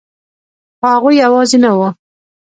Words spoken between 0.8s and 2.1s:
هغه یوازې نه وه